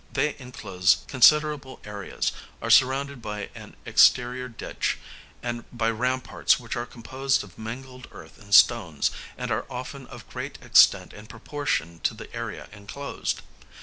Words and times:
They 0.13 0.35
enclose 0.39 1.03
considerable 1.07 1.79
areas, 1.83 2.31
are 2.59 2.71
surrounded 2.71 3.21
by 3.21 3.51
an 3.53 3.75
exterior 3.85 4.47
ditch, 4.47 4.97
and 5.43 5.63
by 5.71 5.91
ramparts 5.91 6.59
which 6.59 6.75
are 6.75 6.87
composed 6.87 7.43
of 7.43 7.55
mingled 7.55 8.07
earth 8.11 8.39
and 8.39 8.51
stones, 8.51 9.11
and 9.37 9.51
are 9.51 9.67
often 9.69 10.07
of 10.07 10.27
great 10.27 10.57
extent 10.63 11.13
in 11.13 11.27
proportion 11.27 11.99
to 11.99 12.15
the 12.15 12.35
area 12.35 12.67
enclosed. 12.71 13.43